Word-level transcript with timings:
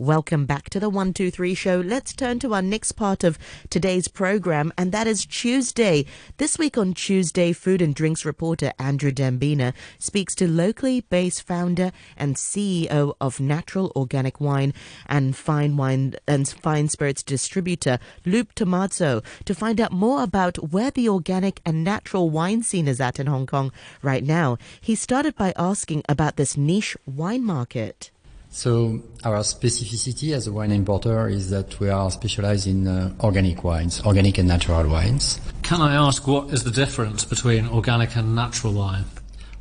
Welcome 0.00 0.46
back 0.46 0.70
to 0.70 0.80
the 0.80 0.88
123 0.88 1.52
show. 1.52 1.78
Let's 1.78 2.14
turn 2.14 2.38
to 2.38 2.54
our 2.54 2.62
next 2.62 2.92
part 2.92 3.22
of 3.22 3.38
today's 3.68 4.08
program, 4.08 4.72
and 4.78 4.92
that 4.92 5.06
is 5.06 5.26
Tuesday. 5.26 6.06
This 6.38 6.56
week 6.56 6.78
on 6.78 6.94
Tuesday, 6.94 7.52
food 7.52 7.82
and 7.82 7.94
drinks 7.94 8.24
reporter 8.24 8.72
Andrew 8.78 9.10
Dembina 9.12 9.74
speaks 9.98 10.34
to 10.36 10.48
locally 10.48 11.02
based 11.02 11.42
founder 11.42 11.92
and 12.16 12.36
CEO 12.36 13.12
of 13.20 13.40
Natural 13.40 13.92
Organic 13.94 14.40
Wine 14.40 14.72
and 15.04 15.36
Fine 15.36 15.76
Wine 15.76 16.14
and 16.26 16.48
Fine 16.48 16.88
Spirits 16.88 17.22
distributor 17.22 17.98
Luke 18.24 18.54
Tomazzo 18.54 19.22
to 19.44 19.54
find 19.54 19.82
out 19.82 19.92
more 19.92 20.22
about 20.22 20.72
where 20.72 20.90
the 20.90 21.10
organic 21.10 21.60
and 21.66 21.84
natural 21.84 22.30
wine 22.30 22.62
scene 22.62 22.88
is 22.88 23.02
at 23.02 23.20
in 23.20 23.26
Hong 23.26 23.46
Kong 23.46 23.70
right 24.00 24.24
now. 24.24 24.56
He 24.80 24.94
started 24.94 25.34
by 25.34 25.52
asking 25.58 26.04
about 26.08 26.36
this 26.36 26.56
niche 26.56 26.96
wine 27.04 27.44
market. 27.44 28.10
So 28.50 29.00
our 29.24 29.38
specificity 29.38 30.34
as 30.34 30.48
a 30.48 30.52
wine 30.52 30.72
importer 30.72 31.28
is 31.28 31.50
that 31.50 31.78
we 31.78 31.88
are 31.88 32.10
specialized 32.10 32.66
in 32.66 32.88
uh, 32.88 33.14
organic 33.20 33.62
wines, 33.62 34.02
organic 34.04 34.38
and 34.38 34.48
natural 34.48 34.88
wines. 34.88 35.40
Can 35.62 35.80
I 35.80 35.94
ask 35.94 36.26
what 36.26 36.52
is 36.52 36.64
the 36.64 36.72
difference 36.72 37.24
between 37.24 37.68
organic 37.68 38.16
and 38.16 38.34
natural 38.34 38.72
wine? 38.72 39.04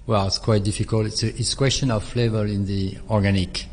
Well, 0.07 0.25
it's 0.25 0.39
quite 0.39 0.63
difficult. 0.63 1.05
It's 1.05 1.21
a, 1.21 1.27
it's 1.27 1.53
a 1.53 1.55
question 1.55 1.91
of 1.91 2.03
flavor 2.03 2.47
in 2.47 2.65
the 2.65 2.97
organic 3.11 3.67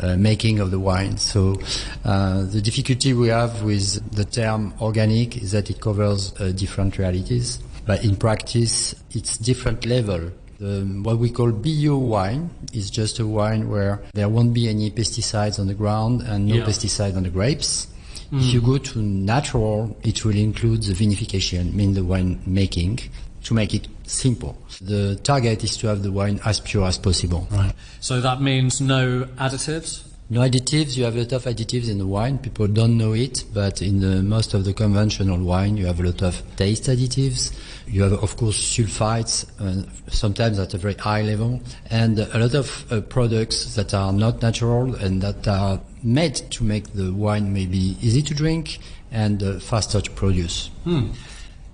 uh, 0.00 0.16
making 0.16 0.58
of 0.58 0.70
the 0.70 0.80
wine. 0.80 1.18
So 1.18 1.60
uh, 2.06 2.44
the 2.44 2.62
difficulty 2.62 3.12
we 3.12 3.28
have 3.28 3.62
with 3.62 4.10
the 4.10 4.24
term 4.24 4.72
organic 4.80 5.36
is 5.36 5.52
that 5.52 5.68
it 5.68 5.82
covers 5.82 6.32
uh, 6.40 6.50
different 6.52 6.96
realities. 6.96 7.58
But 7.84 8.04
in 8.04 8.16
practice, 8.16 8.94
it's 9.10 9.36
different 9.36 9.84
level 9.84 10.32
the, 10.62 10.84
what 11.02 11.18
we 11.18 11.28
call 11.28 11.50
bio 11.50 11.96
wine 11.96 12.48
is 12.72 12.88
just 12.88 13.18
a 13.18 13.26
wine 13.26 13.68
where 13.68 14.00
there 14.14 14.28
won't 14.28 14.54
be 14.54 14.68
any 14.68 14.90
pesticides 14.92 15.58
on 15.58 15.66
the 15.66 15.74
ground 15.74 16.22
and 16.22 16.46
no 16.46 16.56
yeah. 16.56 16.64
pesticide 16.64 17.16
on 17.16 17.24
the 17.24 17.30
grapes. 17.30 17.88
Mm. 18.30 18.38
If 18.38 18.54
you 18.54 18.60
go 18.60 18.78
to 18.78 18.98
natural, 19.00 19.96
it 20.04 20.24
will 20.24 20.36
include 20.36 20.84
the 20.84 20.94
vinification, 20.94 21.74
mean 21.74 21.94
the 21.94 22.04
wine 22.04 22.40
making, 22.46 23.00
to 23.42 23.54
make 23.54 23.74
it 23.74 23.88
simple. 24.04 24.56
The 24.80 25.16
target 25.16 25.64
is 25.64 25.76
to 25.78 25.88
have 25.88 26.04
the 26.04 26.12
wine 26.12 26.40
as 26.44 26.60
pure 26.60 26.86
as 26.86 26.96
possible. 26.96 27.48
Right. 27.50 27.74
So 27.98 28.20
that 28.20 28.40
means 28.40 28.80
no 28.80 29.24
additives? 29.38 30.04
No 30.32 30.40
additives. 30.40 30.96
You 30.96 31.04
have 31.04 31.14
a 31.14 31.18
lot 31.18 31.32
of 31.32 31.44
additives 31.44 31.90
in 31.90 31.98
the 31.98 32.06
wine. 32.06 32.38
People 32.38 32.66
don't 32.66 32.96
know 32.96 33.12
it, 33.12 33.44
but 33.52 33.82
in 33.82 34.00
the, 34.00 34.22
most 34.22 34.54
of 34.54 34.64
the 34.64 34.72
conventional 34.72 35.38
wine, 35.44 35.76
you 35.76 35.84
have 35.84 36.00
a 36.00 36.04
lot 36.04 36.22
of 36.22 36.42
taste 36.56 36.84
additives. 36.84 37.54
You 37.86 38.04
have, 38.04 38.14
of 38.14 38.38
course, 38.38 38.56
sulfites, 38.56 39.44
uh, 39.60 39.86
sometimes 40.08 40.58
at 40.58 40.72
a 40.72 40.78
very 40.78 40.94
high 40.94 41.20
level, 41.20 41.60
and 41.90 42.18
a 42.18 42.38
lot 42.38 42.54
of 42.54 42.90
uh, 42.90 43.02
products 43.02 43.74
that 43.74 43.92
are 43.92 44.10
not 44.10 44.40
natural 44.40 44.94
and 44.94 45.20
that 45.20 45.46
are 45.46 45.82
made 46.02 46.36
to 46.36 46.64
make 46.64 46.94
the 46.94 47.12
wine 47.12 47.52
maybe 47.52 47.98
easy 48.00 48.22
to 48.22 48.32
drink 48.32 48.78
and 49.10 49.42
uh, 49.42 49.58
faster 49.60 50.00
to 50.00 50.10
produce. 50.12 50.68
Hmm. 50.84 51.08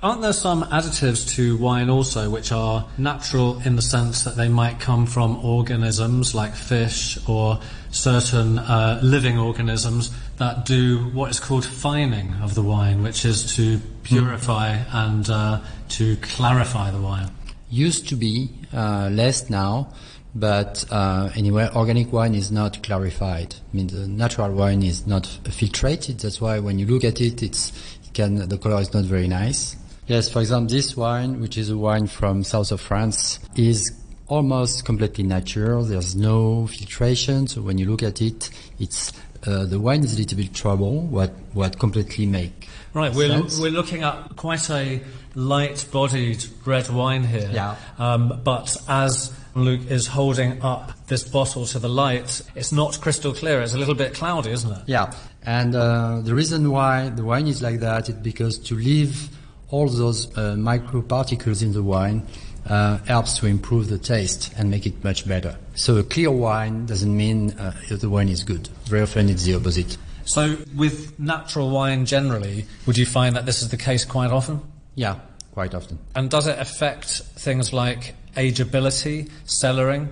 Aren't 0.01 0.23
there 0.23 0.33
some 0.33 0.63
additives 0.63 1.29
to 1.35 1.57
wine 1.57 1.91
also 1.91 2.31
which 2.31 2.53
are 2.53 2.87
natural 2.99 3.61
in 3.63 3.75
the 3.75 3.83
sense 3.83 4.23
that 4.23 4.37
they 4.37 4.47
might 4.47 4.79
come 4.79 5.07
from 5.07 5.45
organisms 5.45 6.37
like 6.37 6.55
fish 6.55 7.19
or 7.29 7.59
certain 7.91 8.61
uh, 8.61 9.01
living 9.03 9.39
organisms 9.39 10.13
that 10.37 10.65
do 10.65 10.99
what 11.09 11.33
is 11.33 11.41
called 11.41 11.65
fining 11.65 12.33
of 12.35 12.55
the 12.55 12.63
wine, 12.63 13.03
which 13.03 13.25
is 13.25 13.57
to 13.57 13.81
purify 14.05 14.77
mm. 14.77 14.85
and 14.93 15.31
uh, 15.31 15.61
to 15.89 16.15
clarify 16.19 16.93
the 16.93 17.01
wine? 17.01 17.29
Used 17.69 18.09
to 18.11 18.15
be, 18.15 18.51
uh, 18.73 19.09
less 19.11 19.51
now, 19.51 19.93
but 20.33 20.85
uh, 20.93 21.31
anyway, 21.35 21.69
organic 21.75 22.12
wine 22.12 22.37
is 22.37 22.53
not 22.53 22.85
clarified. 22.85 23.57
I 23.57 23.77
mean, 23.77 23.89
the 23.89 24.07
natural 24.07 24.53
wine 24.53 24.85
is 24.85 25.09
not 25.09 25.25
filtrated. 25.43 26.21
That's 26.21 26.41
why 26.41 26.61
when 26.61 26.79
you 26.79 26.87
look 26.87 27.03
at 27.03 27.21
it, 27.21 27.43
it's 27.43 27.73
it 28.05 28.15
can 28.15 28.49
the 28.49 28.59
color 28.59 28.81
is 28.81 28.95
not 28.95 29.03
very 29.05 29.27
nice. 29.27 29.75
Yes, 30.09 30.28
for 30.28 30.41
example, 30.41 30.75
this 30.75 30.97
wine, 30.97 31.41
which 31.41 31.56
is 31.56 31.70
a 31.70 31.77
wine 31.77 32.06
from 32.06 32.43
south 32.43 32.72
of 32.72 32.81
France, 32.81 33.38
is 33.56 33.93
almost 34.27 34.84
completely 34.84 35.25
natural. 35.25 35.84
There's 35.84 36.16
no 36.16 36.66
filtration, 36.66 37.47
so 37.47 37.62
when 37.62 37.78
you 37.78 37.91
look 37.91 38.03
at 38.03 38.21
it, 38.21 38.50
it's 38.78 39.12
uh, 39.47 39.66
the 39.66 39.78
wine 39.78 40.03
is 40.03 40.15
a 40.15 40.19
little 40.19 40.37
bit 40.37 40.53
trouble. 40.55 41.03
What 41.03 41.31
what 41.53 41.78
completely 41.78 42.27
make 42.27 42.69
right? 42.94 43.15
We're 43.15 43.43
we're 43.60 43.71
looking 43.71 44.03
at 44.03 44.37
quite 44.37 44.69
a 44.71 45.00
light-bodied 45.34 46.44
red 46.65 46.88
wine 46.88 47.25
here. 47.25 47.50
Yeah. 47.53 47.77
Um, 47.99 48.41
but 48.44 48.77
as 48.88 49.33
Luke 49.54 49.91
is 49.91 50.06
holding 50.06 50.62
up 50.62 50.93
this 51.06 51.25
bottle 51.25 51.66
to 51.66 51.78
the 51.78 51.88
light, 51.88 52.43
it's 52.54 52.72
not 52.72 53.00
crystal 53.00 53.33
clear. 53.33 53.62
It's 53.62 53.75
a 53.75 53.78
little 53.78 53.94
bit 53.94 54.15
cloudy, 54.15 54.50
isn't 54.50 54.71
it? 54.71 54.83
Yeah. 54.87 55.12
And 55.43 55.75
uh, 55.75 56.21
the 56.22 56.34
reason 56.34 56.71
why 56.71 57.09
the 57.10 57.25
wine 57.25 57.47
is 57.47 57.62
like 57.62 57.81
that 57.81 58.09
is 58.09 58.16
because 58.16 58.59
to 58.59 58.75
leave 58.75 59.28
all 59.71 59.89
those 59.89 60.27
uh, 60.37 60.55
microparticles 60.56 61.62
in 61.62 61.73
the 61.73 61.83
wine 61.83 62.27
uh, 62.69 62.99
helps 62.99 63.39
to 63.39 63.47
improve 63.47 63.89
the 63.89 63.99
taste 63.99 64.53
and 64.56 64.71
make 64.71 64.87
it 64.87 65.03
much 65.05 65.27
better. 65.27 65.56
So 65.75 65.97
a 65.97 66.03
clear 66.03 66.31
wine 66.31 66.87
doesn't 66.87 67.15
mean 67.15 67.53
uh, 67.53 67.73
the 67.91 68.11
wine 68.11 68.28
is 68.28 68.45
good. 68.45 68.69
Very 68.84 69.03
often 69.03 69.28
it's 69.28 69.45
the 69.45 69.55
opposite. 69.55 69.97
So 70.25 70.59
with 70.77 71.19
natural 71.19 71.71
wine 71.71 72.05
generally, 72.05 72.67
would 72.87 72.99
you 72.99 73.07
find 73.07 73.34
that 73.37 73.47
this 73.47 73.62
is 73.62 73.71
the 73.71 73.78
case 73.78 74.05
quite 74.05 74.31
often? 74.31 74.61
Yeah, 74.95 75.21
quite 75.53 75.75
often. 75.75 75.99
And 76.15 76.28
does 76.28 76.47
it 76.47 76.59
affect 76.59 77.07
things 77.07 77.73
like 77.73 78.15
ageability, 78.37 79.31
cellaring? 79.47 80.09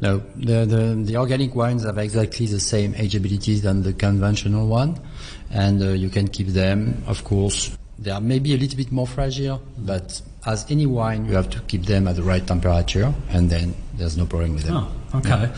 No, 0.00 0.18
the, 0.36 0.66
the, 0.66 1.02
the 1.04 1.16
organic 1.16 1.54
wines 1.54 1.84
have 1.84 1.98
exactly 1.98 2.46
the 2.46 2.60
same 2.60 2.92
ageability 2.94 3.60
than 3.62 3.82
the 3.82 3.94
conventional 3.94 4.68
one, 4.68 5.00
and 5.50 5.82
uh, 5.82 5.88
you 5.88 6.10
can 6.10 6.28
keep 6.28 6.48
them, 6.48 7.02
of 7.06 7.24
course, 7.24 7.76
they 7.98 8.10
are 8.10 8.20
maybe 8.20 8.54
a 8.54 8.58
little 8.58 8.76
bit 8.76 8.92
more 8.92 9.06
fragile, 9.06 9.62
but 9.78 10.20
as 10.44 10.70
any 10.70 10.86
wine, 10.86 11.26
you 11.26 11.34
have 11.34 11.50
to 11.50 11.60
keep 11.62 11.84
them 11.86 12.06
at 12.06 12.16
the 12.16 12.22
right 12.22 12.46
temperature, 12.46 13.12
and 13.30 13.50
then 13.50 13.74
there's 13.94 14.16
no 14.16 14.26
problem 14.26 14.54
with 14.54 14.64
them. 14.64 14.76
Oh, 14.76 15.18
okay. 15.18 15.50
Yeah. 15.50 15.56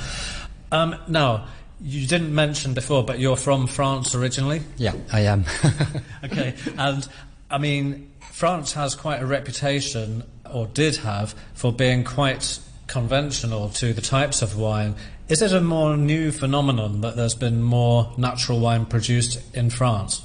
Um, 0.70 0.96
now, 1.08 1.46
you 1.80 2.06
didn't 2.06 2.34
mention 2.34 2.74
before, 2.74 3.04
but 3.04 3.18
you're 3.18 3.36
from 3.36 3.66
France 3.66 4.14
originally? 4.14 4.62
Yeah, 4.76 4.94
I 5.12 5.20
am. 5.20 5.44
okay, 6.24 6.54
and 6.76 7.06
I 7.50 7.58
mean, 7.58 8.10
France 8.32 8.72
has 8.74 8.94
quite 8.94 9.20
a 9.20 9.26
reputation, 9.26 10.24
or 10.50 10.66
did 10.66 10.96
have, 10.96 11.34
for 11.54 11.72
being 11.72 12.04
quite 12.04 12.60
conventional 12.86 13.68
to 13.68 13.92
the 13.92 14.00
types 14.00 14.42
of 14.42 14.56
wine. 14.56 14.94
Is 15.28 15.42
it 15.42 15.52
a 15.52 15.60
more 15.60 15.96
new 15.96 16.32
phenomenon 16.32 17.02
that 17.02 17.16
there's 17.16 17.34
been 17.34 17.62
more 17.62 18.12
natural 18.16 18.60
wine 18.60 18.86
produced 18.86 19.40
in 19.54 19.70
France? 19.70 20.22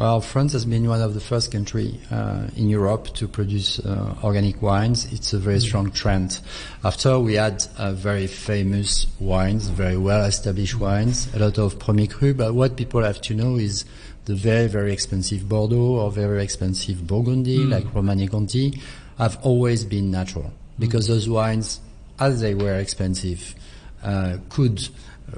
Well, 0.00 0.22
France 0.22 0.54
has 0.54 0.64
been 0.64 0.88
one 0.88 1.02
of 1.02 1.12
the 1.12 1.20
first 1.20 1.52
country 1.52 2.00
uh, 2.10 2.46
in 2.56 2.70
Europe 2.70 3.12
to 3.16 3.28
produce 3.28 3.80
uh, 3.80 4.16
organic 4.24 4.62
wines. 4.62 5.12
It's 5.12 5.34
a 5.34 5.38
very 5.38 5.58
mm. 5.58 5.60
strong 5.60 5.90
trend. 5.90 6.40
After 6.82 7.20
we 7.20 7.34
had 7.34 7.66
uh, 7.76 7.92
very 7.92 8.26
famous 8.26 9.06
wines, 9.20 9.68
very 9.68 9.98
well-established 9.98 10.80
wines, 10.80 11.28
a 11.34 11.38
lot 11.38 11.58
of 11.58 11.78
premier 11.78 12.06
cru, 12.06 12.32
but 12.32 12.54
what 12.54 12.78
people 12.78 13.02
have 13.02 13.20
to 13.20 13.34
know 13.34 13.56
is 13.56 13.84
the 14.24 14.34
very, 14.34 14.68
very 14.68 14.90
expensive 14.90 15.46
Bordeaux 15.46 16.00
or 16.00 16.10
very 16.10 16.42
expensive 16.42 17.06
Burgundy, 17.06 17.58
mm. 17.58 17.68
like 17.68 17.84
Romanée-Conti, 17.92 18.80
have 19.18 19.38
always 19.42 19.84
been 19.84 20.10
natural 20.10 20.50
because 20.78 21.08
those 21.08 21.28
wines, 21.28 21.78
as 22.18 22.40
they 22.40 22.54
were 22.54 22.78
expensive, 22.78 23.54
uh, 24.02 24.38
could 24.48 24.88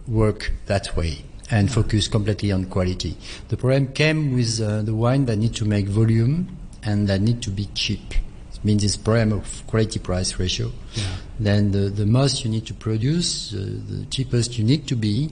work 0.07 0.53
that 0.67 0.97
way 0.97 1.25
and 1.51 1.71
focus 1.71 2.09
completely 2.09 2.53
on 2.53 2.67
quality. 2.67 3.17
The 3.49 3.57
problem 3.57 3.93
came 3.93 4.35
with 4.35 4.61
uh, 4.61 4.83
the 4.83 4.95
wine 4.95 5.27
that 5.27 5.37
need 5.37 5.55
to 5.57 5.65
make 5.65 5.87
volume 5.87 6.57
and 6.83 7.09
that 7.09 7.21
need 7.21 7.43
to 7.43 7.51
be 7.51 7.67
cheap. 7.75 8.15
It 8.55 8.65
means 8.65 8.83
this 8.83 8.97
problem 8.97 9.33
of 9.33 9.67
quality 9.67 9.99
price 9.99 10.39
ratio. 10.39 10.73
Yeah. 10.95 11.05
Then 11.39 11.73
the, 11.73 11.91
the 11.91 12.07
most 12.07 12.45
you 12.45 12.51
need 12.51 12.67
to 12.67 12.75
produce, 12.75 13.53
uh, 13.55 13.59
the 13.59 14.07
cheapest 14.07 14.59
you 14.59 14.65
need 14.65 14.87
to 14.89 14.97
be, 14.97 15.31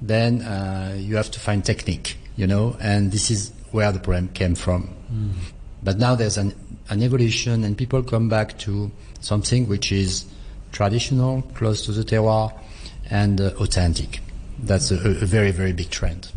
then 0.00 0.42
uh, 0.42 0.96
you 0.98 1.16
have 1.16 1.30
to 1.32 1.40
find 1.40 1.64
technique, 1.64 2.16
you 2.36 2.46
know, 2.46 2.76
and 2.80 3.12
this 3.12 3.30
is 3.30 3.52
where 3.70 3.92
the 3.92 3.98
problem 3.98 4.28
came 4.28 4.54
from. 4.54 4.88
Mm. 5.12 5.32
But 5.82 5.98
now 5.98 6.14
there's 6.14 6.38
an, 6.38 6.54
an 6.88 7.02
evolution 7.02 7.64
and 7.64 7.76
people 7.76 8.02
come 8.02 8.28
back 8.28 8.58
to 8.60 8.90
something 9.20 9.68
which 9.68 9.92
is 9.92 10.24
traditional, 10.72 11.42
close 11.54 11.84
to 11.84 11.92
the 11.92 12.02
terroir, 12.02 12.52
and 13.10 13.40
uh, 13.40 13.50
authentic 13.58 14.20
that's 14.62 14.90
a, 14.90 14.94
a 14.94 15.26
very, 15.26 15.50
very 15.50 15.72
big 15.72 15.90
trend. 15.90 16.30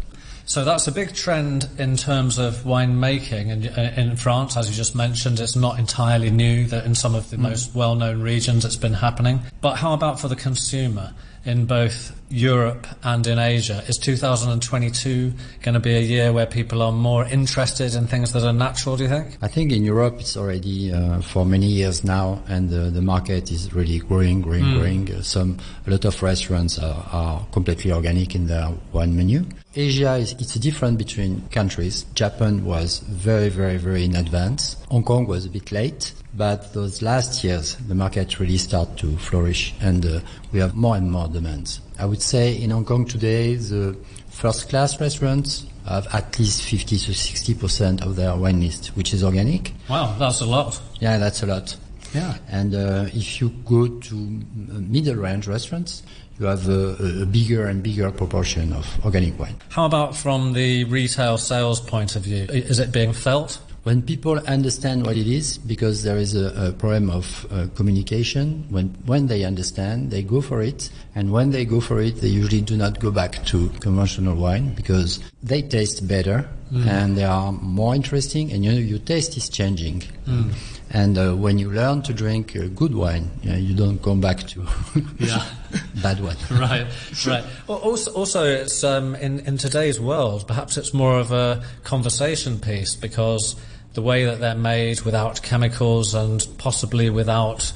So 0.45 0.65
that's 0.65 0.87
a 0.87 0.91
big 0.91 1.13
trend 1.13 1.69
in 1.77 1.95
terms 1.95 2.37
of 2.37 2.55
winemaking. 2.63 3.51
And 3.51 3.67
uh, 3.77 4.01
in 4.01 4.15
France, 4.17 4.57
as 4.57 4.69
you 4.69 4.75
just 4.75 4.95
mentioned, 4.95 5.39
it's 5.39 5.55
not 5.55 5.79
entirely 5.79 6.29
new 6.29 6.65
that 6.67 6.85
in 6.85 6.95
some 6.95 7.15
of 7.15 7.29
the 7.29 7.37
mm. 7.37 7.41
most 7.41 7.73
well 7.73 7.95
known 7.95 8.21
regions 8.21 8.65
it's 8.65 8.75
been 8.75 8.93
happening. 8.93 9.39
But 9.61 9.75
how 9.75 9.93
about 9.93 10.19
for 10.19 10.27
the 10.27 10.35
consumer? 10.35 11.13
in 11.45 11.65
both 11.65 12.17
Europe 12.29 12.87
and 13.03 13.25
in 13.27 13.37
Asia. 13.37 13.83
Is 13.87 13.97
2022 13.97 15.33
going 15.61 15.73
to 15.73 15.79
be 15.79 15.95
a 15.95 15.99
year 15.99 16.31
where 16.31 16.45
people 16.45 16.81
are 16.81 16.91
more 16.91 17.25
interested 17.25 17.95
in 17.95 18.07
things 18.07 18.31
that 18.33 18.43
are 18.43 18.53
natural, 18.53 18.95
do 18.95 19.03
you 19.03 19.09
think? 19.09 19.37
I 19.41 19.47
think 19.47 19.71
in 19.71 19.83
Europe 19.83 20.15
it's 20.19 20.37
already 20.37 20.93
uh, 20.93 21.21
for 21.21 21.45
many 21.45 21.67
years 21.67 22.03
now, 22.03 22.41
and 22.47 22.73
uh, 22.73 22.89
the 22.89 23.01
market 23.01 23.51
is 23.51 23.73
really 23.73 23.99
growing, 23.99 24.41
growing, 24.41 24.63
mm. 24.63 24.77
growing. 24.77 25.21
Some, 25.21 25.57
a 25.85 25.91
lot 25.91 26.05
of 26.05 26.21
restaurants 26.23 26.79
are, 26.79 27.05
are 27.11 27.45
completely 27.51 27.91
organic 27.91 28.35
in 28.35 28.47
their 28.47 28.69
wine 28.93 29.15
menu. 29.15 29.45
Asia 29.75 30.15
is 30.15 30.33
it's 30.33 30.53
different 30.55 30.99
between 30.99 31.41
countries. 31.49 32.05
Japan 32.13 32.63
was 32.63 32.99
very, 32.99 33.49
very, 33.49 33.77
very 33.77 34.05
in 34.05 34.15
advance. 34.15 34.77
Hong 34.89 35.03
Kong 35.03 35.25
was 35.25 35.45
a 35.45 35.49
bit 35.49 35.71
late. 35.71 36.13
But 36.35 36.73
those 36.73 37.01
last 37.01 37.43
years, 37.43 37.75
the 37.75 37.95
market 37.95 38.39
really 38.39 38.57
started 38.57 38.97
to 38.97 39.17
flourish 39.17 39.73
and 39.81 40.05
uh, 40.05 40.19
we 40.51 40.59
have 40.59 40.75
more 40.75 40.95
and 40.95 41.11
more 41.11 41.27
demands. 41.27 41.79
I 41.99 42.05
would 42.05 42.21
say 42.21 42.55
in 42.55 42.71
Hong 42.71 42.85
Kong 42.85 43.05
today, 43.05 43.55
the 43.55 43.95
first 44.29 44.69
class 44.69 44.99
restaurants 44.99 45.65
have 45.87 46.07
at 46.13 46.37
least 46.39 46.63
50 46.63 46.97
to 46.97 47.11
60% 47.11 48.01
of 48.03 48.15
their 48.15 48.35
wine 48.35 48.61
list, 48.61 48.87
which 48.95 49.13
is 49.13 49.23
organic. 49.23 49.73
Wow, 49.89 50.15
that's 50.17 50.41
a 50.41 50.45
lot. 50.45 50.79
Yeah, 50.99 51.17
that's 51.17 51.43
a 51.43 51.47
lot. 51.47 51.75
Yeah. 52.13 52.37
And 52.49 52.75
uh, 52.75 53.05
if 53.13 53.41
you 53.41 53.49
go 53.65 53.87
to 53.87 54.15
middle 54.15 55.15
range 55.15 55.47
restaurants, 55.47 56.03
you 56.39 56.45
have 56.45 56.67
a, 56.67 57.21
a, 57.21 57.25
bigger 57.25 57.67
and 57.67 57.83
bigger 57.83 58.11
proportion 58.11 58.73
of 58.73 59.05
organic 59.05 59.37
wine. 59.39 59.55
How 59.69 59.85
about 59.85 60.15
from 60.15 60.53
the 60.53 60.83
retail 60.85 61.37
sales 61.37 61.79
point 61.79 62.15
of 62.15 62.23
view? 62.23 62.45
Is 62.49 62.79
it 62.79 62.91
being 62.91 63.13
felt? 63.13 63.59
when 63.83 64.01
people 64.01 64.39
understand 64.47 65.05
what 65.05 65.17
it 65.17 65.27
is, 65.27 65.57
because 65.57 66.03
there 66.03 66.17
is 66.17 66.35
a, 66.35 66.69
a 66.69 66.71
problem 66.71 67.09
of 67.09 67.45
uh, 67.51 67.67
communication, 67.75 68.65
when, 68.69 68.87
when 69.05 69.27
they 69.27 69.43
understand, 69.43 70.09
they 70.09 70.23
go 70.23 70.39
for 70.41 70.61
it. 70.61 70.89
And 71.15 71.31
when 71.31 71.51
they 71.51 71.65
go 71.65 71.81
for 71.81 71.99
it, 72.01 72.21
they 72.21 72.29
usually 72.29 72.61
do 72.61 72.77
not 72.77 72.99
go 72.99 73.11
back 73.11 73.43
to 73.47 73.69
conventional 73.81 74.35
wine 74.35 74.73
because 74.73 75.19
they 75.43 75.61
taste 75.61 76.07
better 76.07 76.47
mm. 76.73 76.87
and 76.87 77.15
they 77.15 77.23
are 77.23 77.51
more 77.51 77.95
interesting 77.95 78.51
and 78.51 78.65
you 78.65 78.71
know, 78.71 78.77
your 78.77 78.99
taste 78.99 79.37
is 79.37 79.49
changing. 79.49 80.03
Mm. 80.25 80.53
And 80.89 81.17
uh, 81.17 81.33
when 81.33 81.57
you 81.57 81.71
learn 81.71 82.01
to 82.03 82.13
drink 82.13 82.55
uh, 82.55 82.67
good 82.67 82.93
wine, 82.93 83.31
you, 83.41 83.73
don't 83.73 83.99
come 83.99 84.21
back 84.21 84.39
to 84.49 84.61
bad 86.03 86.19
one. 86.19 86.37
right, 86.51 86.85
right. 87.25 87.43
Also, 87.67 88.11
also 88.13 88.45
it's 88.45 88.83
um, 88.83 89.15
in 89.15 89.39
in 89.41 89.57
today's 89.57 89.99
world. 89.99 90.47
Perhaps 90.47 90.77
it's 90.77 90.93
more 90.93 91.19
of 91.19 91.31
a 91.31 91.63
conversation 91.83 92.59
piece 92.59 92.95
because 92.95 93.55
the 93.93 94.01
way 94.01 94.25
that 94.25 94.39
they're 94.39 94.55
made 94.55 95.01
without 95.01 95.41
chemicals 95.41 96.13
and 96.13 96.45
possibly 96.57 97.09
without 97.09 97.73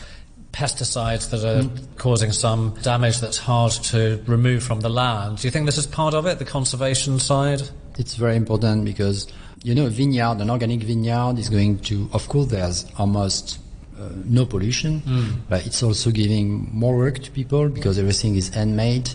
pesticides 0.51 1.29
that 1.29 1.43
are 1.43 1.63
mm. 1.63 1.97
causing 1.97 2.31
some 2.31 2.75
damage 2.81 3.19
that's 3.19 3.37
hard 3.37 3.71
to 3.71 4.21
remove 4.27 4.63
from 4.63 4.79
the 4.79 4.89
land. 4.89 5.37
Do 5.37 5.47
you 5.47 5.51
think 5.51 5.65
this 5.65 5.77
is 5.77 5.87
part 5.87 6.13
of 6.13 6.25
it, 6.25 6.39
the 6.39 6.45
conservation 6.45 7.19
side? 7.19 7.61
It's 7.97 8.15
very 8.15 8.35
important 8.35 8.85
because, 8.85 9.27
you 9.63 9.73
know, 9.73 9.87
a 9.87 9.89
vineyard, 9.89 10.39
an 10.39 10.49
organic 10.49 10.81
vineyard 10.81 11.39
is 11.39 11.49
going 11.49 11.79
to, 11.79 12.09
of 12.13 12.27
course, 12.29 12.47
there's 12.47 12.85
almost 12.97 13.59
uh, 13.99 14.09
no 14.25 14.45
pollution, 14.45 15.01
mm. 15.01 15.35
but 15.49 15.65
it's 15.65 15.81
also 15.81 16.11
giving 16.11 16.69
more 16.71 16.95
work 16.95 17.19
to 17.19 17.31
people 17.31 17.67
because 17.69 17.97
everything 17.97 18.35
is 18.35 18.49
handmade. 18.49 19.09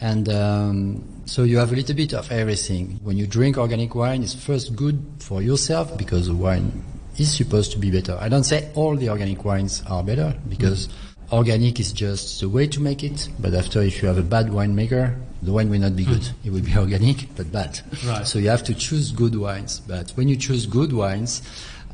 And 0.00 0.28
um, 0.28 1.22
so 1.24 1.42
you 1.42 1.58
have 1.58 1.72
a 1.72 1.74
little 1.74 1.96
bit 1.96 2.12
of 2.12 2.30
everything. 2.30 3.00
When 3.02 3.16
you 3.16 3.26
drink 3.26 3.56
organic 3.56 3.94
wine, 3.94 4.22
it's 4.22 4.34
first 4.34 4.76
good 4.76 5.02
for 5.18 5.42
yourself 5.42 5.96
because 5.96 6.26
the 6.26 6.34
wine 6.34 6.84
is 7.16 7.34
supposed 7.34 7.72
to 7.72 7.78
be 7.78 7.90
better. 7.90 8.16
I 8.20 8.28
don't 8.28 8.44
say 8.44 8.70
all 8.74 8.94
the 8.96 9.08
organic 9.08 9.44
wines 9.44 9.82
are 9.88 10.04
better 10.04 10.34
because 10.48 10.86
mm. 10.86 10.92
organic 11.32 11.80
is 11.80 11.92
just 11.92 12.40
the 12.40 12.48
way 12.48 12.66
to 12.68 12.80
make 12.80 13.02
it. 13.02 13.28
But 13.40 13.54
after, 13.54 13.82
if 13.82 14.02
you 14.02 14.08
have 14.08 14.18
a 14.18 14.22
bad 14.22 14.48
winemaker, 14.48 15.16
the 15.42 15.52
wine 15.52 15.70
will 15.70 15.78
not 15.78 15.94
be 15.94 16.04
good. 16.04 16.22
Mm. 16.22 16.32
It 16.44 16.52
will 16.52 16.62
be 16.62 16.76
organic, 16.76 17.34
but 17.36 17.52
bad. 17.52 17.80
Right. 18.06 18.26
So 18.26 18.38
you 18.38 18.48
have 18.48 18.64
to 18.64 18.74
choose 18.74 19.12
good 19.12 19.36
wines. 19.36 19.80
But 19.80 20.10
when 20.10 20.28
you 20.28 20.36
choose 20.36 20.66
good 20.66 20.92
wines, 20.92 21.42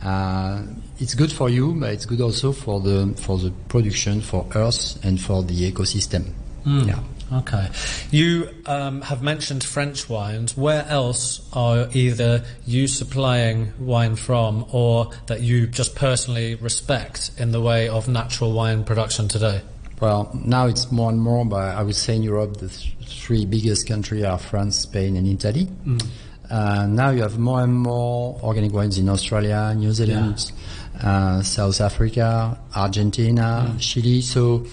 uh, 0.03 0.63
it's 0.99 1.15
good 1.15 1.33
for 1.33 1.49
you, 1.49 1.75
but 1.75 1.91
it's 1.91 2.07
good 2.07 2.21
also 2.21 2.53
for 2.53 2.81
the 2.81 3.15
for 3.17 3.39
the 3.39 3.51
production, 3.69 4.21
for 4.21 4.47
Earth, 4.55 5.05
and 5.05 5.21
for 5.21 5.43
the 5.43 5.71
ecosystem. 5.71 6.33
Mm. 6.65 6.87
Yeah. 6.87 6.99
Okay. 7.33 7.69
You 8.11 8.49
um, 8.67 9.01
have 9.03 9.23
mentioned 9.23 9.65
French 9.65 10.09
wines. 10.09 10.57
Where 10.57 10.85
else 10.87 11.49
are 11.53 11.89
either 11.93 12.45
you 12.67 12.87
supplying 12.87 13.73
wine 13.79 14.17
from 14.17 14.67
or 14.73 15.11
that 15.27 15.41
you 15.41 15.67
just 15.67 15.97
personally 15.97 16.55
respect 16.55 17.31
in 17.39 17.51
the 17.51 17.61
way 17.61 17.89
of 17.89 18.09
natural 18.09 18.53
wine 18.53 18.85
production 18.85 19.29
today? 19.29 19.63
Well, 20.05 20.39
now 20.45 20.67
it's 20.67 20.93
more 20.93 21.09
and 21.09 21.19
more, 21.19 21.47
but 21.47 21.75
I 21.75 21.83
would 21.83 21.97
say 21.97 22.17
in 22.17 22.23
Europe 22.23 22.59
the 22.59 22.69
th- 22.69 22.95
three 23.07 23.47
biggest 23.47 23.89
countries 23.89 24.23
are 24.23 24.39
France, 24.39 24.81
Spain, 24.81 25.17
and 25.17 25.27
Italy. 25.27 25.65
Mm. 25.65 26.07
Uh, 26.51 26.87
now 26.87 27.09
you 27.09 27.23
have 27.23 27.39
more 27.39 27.63
and 27.63 27.73
more 27.73 28.39
organic 28.43 28.75
wines 28.75 28.99
in 28.99 29.09
Australia, 29.09 29.73
New 29.75 29.93
Zealand, 29.95 30.53
yeah. 30.97 31.09
uh, 31.09 31.43
South 31.43 31.81
Africa, 31.81 32.59
Argentina, 32.77 33.67
mm. 33.67 33.81
Chile. 33.81 34.21
So 34.21 34.67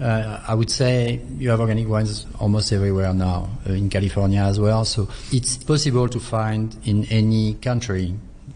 uh, 0.00 0.42
I 0.48 0.54
would 0.54 0.70
say 0.70 1.20
you 1.36 1.50
have 1.50 1.60
organic 1.60 1.86
wines 1.86 2.24
almost 2.40 2.72
everywhere 2.72 3.12
now, 3.12 3.50
uh, 3.68 3.74
in 3.74 3.90
California 3.90 4.40
as 4.40 4.58
well. 4.58 4.86
So 4.86 5.06
it's 5.30 5.58
possible 5.58 6.08
to 6.08 6.18
find 6.18 6.74
in 6.84 7.04
any 7.10 7.56
country 7.60 8.14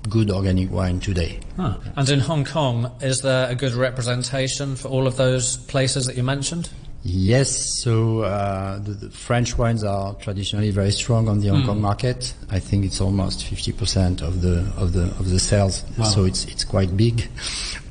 good 0.08 0.30
organic 0.30 0.70
wine 0.70 1.00
today. 1.00 1.40
And 1.56 2.08
in 2.08 2.20
Hong 2.20 2.44
Kong, 2.44 2.90
is 3.00 3.22
there 3.22 3.48
a 3.50 3.54
good 3.54 3.72
representation 3.72 4.76
for 4.76 4.88
all 4.88 5.06
of 5.06 5.16
those 5.16 5.56
places 5.56 6.06
that 6.06 6.16
you 6.16 6.22
mentioned? 6.22 6.70
Yes, 7.04 7.82
so 7.82 8.20
uh, 8.20 8.78
the, 8.78 8.92
the, 8.92 9.10
French 9.10 9.58
wines 9.58 9.82
are 9.82 10.14
traditionally 10.14 10.70
very 10.70 10.92
strong 10.92 11.28
on 11.28 11.40
the 11.40 11.48
Hong 11.48 11.62
mm. 11.62 11.66
Kong 11.66 11.80
market. 11.80 12.32
I 12.48 12.60
think 12.60 12.84
it's 12.84 13.00
almost 13.00 13.40
50% 13.40 14.22
of 14.22 14.40
the 14.40 14.72
of 14.76 14.92
the 14.92 15.04
of 15.18 15.28
the 15.28 15.40
sales, 15.40 15.84
wow. 15.98 16.04
so 16.04 16.24
it's 16.24 16.44
it's 16.44 16.64
quite 16.64 16.96
big. 16.96 17.28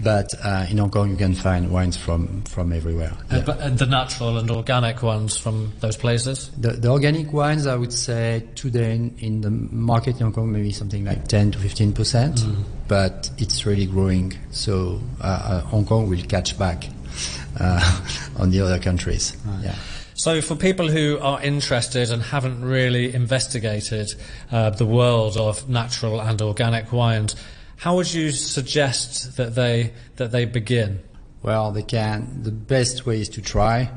But 0.01 0.29
uh, 0.41 0.65
in 0.69 0.77
Hong 0.77 0.91
Kong, 0.91 1.09
you 1.09 1.17
can 1.17 1.33
find 1.33 1.71
wines 1.71 1.97
from 1.97 2.43
from 2.43 2.71
everywhere. 2.71 3.11
Uh, 3.29 3.37
yeah. 3.37 3.43
but 3.45 3.77
the 3.77 3.85
natural 3.85 4.37
and 4.37 4.49
organic 4.49 5.03
ones 5.03 5.35
from 5.35 5.73
those 5.81 5.97
places. 5.97 6.49
The, 6.57 6.69
the 6.71 6.89
organic 6.89 7.33
wines, 7.33 7.67
I 7.67 7.75
would 7.75 7.93
say 7.93 8.47
today 8.55 8.95
in, 8.95 9.15
in, 9.19 9.41
the 9.41 9.51
market 9.51 10.15
in 10.15 10.21
Hong 10.21 10.33
Kong, 10.33 10.51
maybe 10.51 10.71
something 10.71 11.03
like 11.03 11.27
10 11.27 11.51
to 11.51 11.59
15%. 11.59 11.93
Mm. 11.93 12.63
But 12.87 13.29
it's 13.37 13.65
really 13.65 13.85
growing, 13.85 14.37
so 14.51 15.01
uh, 15.19 15.25
uh, 15.25 15.61
Hong 15.61 15.85
Kong 15.85 16.09
will 16.09 16.23
catch 16.23 16.57
back 16.57 16.85
uh, 16.85 17.40
on 18.38 18.51
the 18.51 18.62
other 18.62 18.80
countries. 18.80 19.36
Right. 19.45 19.65
Yeah. 19.65 19.75
So, 20.13 20.42
for 20.42 20.56
people 20.56 20.88
who 20.89 21.18
are 21.19 21.42
interested 21.42 22.12
and 22.12 22.21
haven't 22.21 22.63
really 22.63 23.13
investigated 23.13 24.13
uh, 24.51 24.69
the 24.69 24.86
world 24.86 25.38
of 25.38 25.68
natural 25.68 26.21
and 26.21 26.42
organic 26.42 26.92
wines, 26.92 27.36
how 27.77 27.95
would 27.95 28.13
you 28.13 28.31
suggest 28.31 29.38
that 29.38 29.56
they 29.56 29.94
that 30.18 30.31
they 30.31 30.45
begin? 30.45 31.01
Well, 31.42 31.71
they 31.71 31.81
can. 31.81 32.44
The 32.44 32.51
best 32.51 33.06
way 33.06 33.21
is 33.21 33.30
to 33.30 33.42
try. 33.42 33.89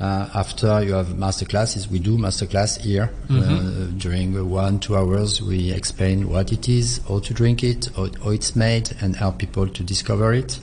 Uh, 0.00 0.28
after 0.32 0.82
you 0.84 0.92
have 0.92 1.18
master 1.18 1.44
classes, 1.44 1.88
we 1.88 1.98
do 1.98 2.16
master 2.16 2.46
class 2.46 2.76
here. 2.76 3.10
Mm-hmm. 3.28 3.96
Uh, 3.96 3.98
during 3.98 4.48
one, 4.48 4.78
two 4.78 4.96
hours, 4.96 5.42
we 5.42 5.72
explain 5.72 6.28
what 6.28 6.52
it 6.52 6.68
is, 6.68 7.00
how 7.08 7.18
to 7.18 7.34
drink 7.34 7.64
it, 7.64 7.88
how, 7.96 8.08
how, 8.22 8.30
it's 8.30 8.54
made, 8.54 8.92
and 9.00 9.16
help 9.16 9.38
people 9.38 9.66
to 9.66 9.82
discover 9.82 10.32
it. 10.32 10.60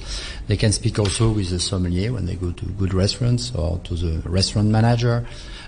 They 0.48 0.56
can 0.56 0.72
speak 0.72 1.00
also 1.00 1.32
with 1.32 1.50
the 1.50 1.60
sommelier 1.60 2.13
when 2.13 2.27
they 2.27 2.36
go 2.36 2.51
to 2.51 2.65
good 2.65 2.94
restaurants 2.94 3.54
or 3.54 3.80
to 3.80 3.96
the 3.96 4.30
restaurant 4.30 4.70
manager 4.70 5.27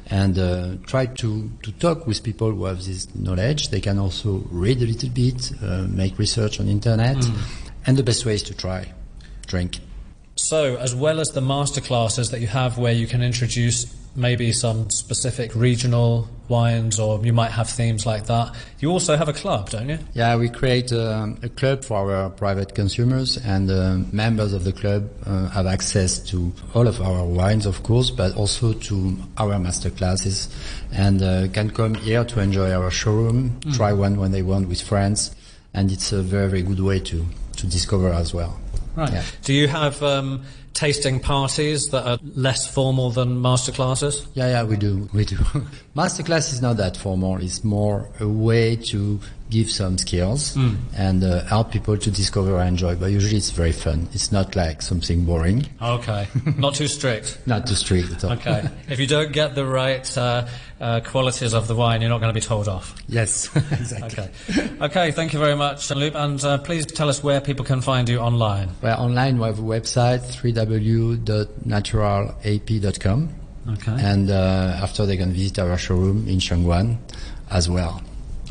and 0.10 0.40
uh, 0.40 0.76
try 0.86 1.06
to, 1.06 1.52
to 1.64 1.72
talk 1.74 2.08
with 2.08 2.24
people 2.24 2.52
who 2.52 2.66
have 2.66 2.86
this 2.86 3.14
knowledge. 3.16 3.70
They 3.70 3.82
can 3.82 4.00
also 4.00 4.46
read 4.50 4.82
a 4.82 4.86
little 4.86 5.10
bit, 5.10 5.52
uh, 5.62 5.88
make 5.90 6.18
research 6.18 6.62
on 6.62 6.70
internet, 6.70 7.18
mm. 7.18 7.62
and 7.86 7.98
the 7.98 8.04
best 8.04 8.26
way 8.26 8.36
is 8.36 8.44
to 8.44 8.56
try, 8.56 8.94
drink. 9.48 9.80
So, 10.38 10.78
as 10.78 10.96
well 10.96 11.20
as 11.20 11.30
the 11.30 11.42
masterclasses 11.42 12.30
that 12.32 12.42
you 12.42 12.48
have 12.48 12.78
where 12.78 12.94
you 12.94 13.08
can 13.08 13.24
introduce 13.24 13.88
maybe 14.16 14.52
some 14.52 14.90
specific 14.90 15.54
regional 15.56 16.28
wines 16.48 17.00
or 17.00 17.24
you 17.26 17.34
might 17.34 17.52
have 17.52 17.70
themes 17.70 18.06
like 18.06 18.26
that, 18.28 18.56
you 18.80 18.90
also 18.90 19.16
have 19.16 19.28
a 19.28 19.34
club, 19.34 19.70
don't 19.72 19.90
you? 19.90 19.98
Yeah, 20.14 20.36
we 20.36 20.50
create 20.50 20.92
a, 20.92 21.36
a 21.42 21.50
club 21.50 21.84
for 21.84 22.12
our 22.12 22.30
private 22.30 22.76
consumers 22.76 23.38
and 23.38 23.70
uh, 23.70 23.98
members 24.12 24.54
of 24.54 24.64
the 24.64 24.72
club 24.74 25.10
uh, 25.26 25.50
have 25.50 25.66
access 25.66 26.20
to 26.30 26.54
all 26.74 26.88
of 26.88 27.02
our 27.02 27.26
wines, 27.26 27.66
of 27.66 27.82
course, 27.84 28.12
but 28.12 28.36
also 28.36 28.74
to 28.74 29.18
our 29.38 29.56
masterclasses 29.56 30.50
and 30.92 31.22
uh, 31.22 31.48
can 31.52 31.72
come 31.72 31.96
here 31.96 32.24
to 32.26 32.40
enjoy 32.40 32.72
our 32.72 32.92
showroom, 32.92 33.60
mm. 33.62 33.76
try 33.76 33.92
one 33.92 34.20
when 34.20 34.32
they 34.32 34.44
want 34.44 34.68
with 34.68 34.82
friends, 34.82 35.36
and 35.74 35.92
it's 35.92 36.12
a 36.12 36.22
very, 36.22 36.48
very 36.48 36.62
good 36.62 36.80
way 36.80 37.00
to, 37.00 37.26
to 37.56 37.68
discover 37.68 38.10
as 38.10 38.34
well. 38.34 38.60
Right. 38.98 39.14
Yeah. 39.14 39.24
Do 39.44 39.54
you 39.54 39.68
have 39.68 40.02
um, 40.02 40.44
tasting 40.78 41.20
parties 41.20 41.90
that 41.90 42.06
are 42.06 42.20
less 42.36 42.72
formal 42.72 43.10
than 43.10 43.42
masterclasses? 43.42 44.28
Yeah, 44.36 44.48
yeah, 44.50 44.64
we 44.64 44.78
do. 44.78 45.10
We 45.12 45.26
do. 45.26 45.36
Masterclass 45.96 46.54
is 46.54 46.62
not 46.62 46.78
that 46.78 46.96
formal. 46.96 47.38
It's 47.42 47.64
more 47.64 48.08
a 48.20 48.28
way 48.28 48.76
to 48.76 49.20
give 49.50 49.72
some 49.72 49.98
skills 49.98 50.56
mm. 50.56 50.78
and 50.96 51.24
uh, 51.24 51.44
help 51.46 51.72
people 51.72 51.98
to 51.98 52.12
discover 52.12 52.60
and 52.60 52.70
enjoy. 52.70 52.96
But 52.96 53.08
usually 53.08 53.38
it's 53.38 53.52
very 53.52 53.72
fun. 53.72 54.08
It's 54.14 54.32
not 54.32 54.56
like 54.56 54.82
something 54.82 55.26
boring. 55.26 55.66
Okay. 55.82 56.28
not 56.58 56.76
too 56.76 56.88
strict. 56.88 57.40
not 57.46 57.66
too 57.66 57.76
strict 57.76 58.12
at 58.12 58.24
all. 58.24 58.34
Okay. 58.34 58.68
if 58.90 59.00
you 59.00 59.08
don't 59.08 59.32
get 59.32 59.56
the 59.56 59.66
right 59.66 60.18
uh, 60.18 60.48
uh, 60.80 61.00
qualities 61.00 61.54
of 61.54 61.68
the 61.68 61.76
wine, 61.76 62.02
you're 62.02 62.10
not 62.10 62.20
going 62.20 62.34
to 62.34 62.40
be 62.40 62.46
told 62.46 62.68
off. 62.68 62.94
Yes, 63.08 63.50
exactly. 63.56 64.26
Okay. 64.50 64.70
Okay. 64.82 65.12
Thank 65.12 65.34
you 65.34 65.40
very 65.40 65.56
much, 65.56 65.90
Luke. 65.90 66.14
And 66.16 66.44
uh, 66.44 66.58
please 66.60 66.86
tell 66.86 67.10
us 67.10 67.24
where 67.24 67.42
people 67.42 67.66
can 67.66 67.82
find 67.82 68.08
you 68.08 68.20
online. 68.20 68.70
Well, 68.82 69.00
online 69.00 69.40
we 69.40 69.46
have 69.48 69.60
a 69.60 69.64
website 69.64 70.44
www.naturalap.com. 70.68 73.30
Okay. 73.70 73.98
And 74.00 74.32
uh, 74.32 74.80
after 74.82 75.06
they 75.06 75.18
can 75.18 75.34
visit 75.34 75.60
our 75.60 75.78
showroom 75.78 76.26
in 76.28 76.40
Sheung 76.40 76.64
Wan 76.64 76.98
as 77.50 77.70
well. 77.70 78.02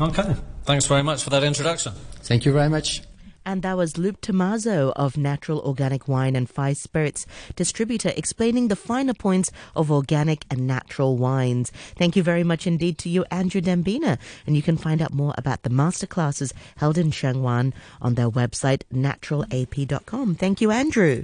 Okay. 0.00 0.36
Thanks 0.64 0.86
very 0.86 1.02
much 1.02 1.24
for 1.24 1.30
that 1.30 1.42
introduction. 1.42 1.94
Thank 2.22 2.44
you 2.44 2.52
very 2.52 2.68
much. 2.68 3.02
And 3.46 3.62
that 3.62 3.76
was 3.76 3.96
Luke 3.96 4.20
Tomaso 4.20 4.92
of 4.96 5.16
Natural 5.16 5.60
Organic 5.60 6.08
Wine 6.08 6.34
and 6.34 6.50
Fine 6.50 6.74
Spirits 6.74 7.26
distributor 7.54 8.12
explaining 8.16 8.66
the 8.66 8.74
finer 8.74 9.14
points 9.14 9.52
of 9.76 9.92
organic 9.92 10.44
and 10.50 10.66
natural 10.66 11.16
wines. 11.16 11.70
Thank 11.96 12.16
you 12.16 12.24
very 12.24 12.42
much 12.42 12.66
indeed 12.66 12.98
to 12.98 13.08
you, 13.08 13.24
Andrew 13.30 13.60
Dembina. 13.60 14.18
And 14.48 14.56
you 14.56 14.62
can 14.62 14.76
find 14.76 15.00
out 15.00 15.14
more 15.14 15.32
about 15.38 15.62
the 15.62 15.70
masterclasses 15.70 16.52
held 16.76 16.98
in 16.98 17.12
Sheung 17.12 17.40
Wan 17.40 17.72
on 18.02 18.16
their 18.16 18.28
website, 18.28 18.82
naturalap.com. 18.92 20.34
Thank 20.34 20.60
you, 20.60 20.72
Andrew. 20.72 21.22